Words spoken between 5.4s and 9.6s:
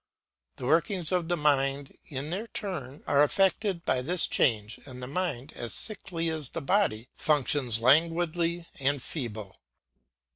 as sickly as the body, functions languidly and feebly.